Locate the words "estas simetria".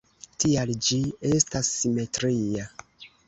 1.33-2.65